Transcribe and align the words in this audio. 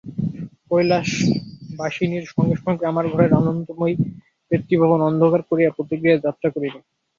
কৈলাসবাসিনীর 0.67 2.25
সঙ্গে 2.27 2.55
সঙ্গে 2.57 2.83
আমার 2.85 3.05
ঘরের 3.07 3.31
আনন্দময়ী 3.33 3.95
পিতৃভবন 4.51 4.99
অন্ধকার 5.09 5.41
করিয়া 5.49 5.69
পতিগৃহে 5.77 6.23
যাত্রা 6.25 6.47
করিবে। 6.49 6.79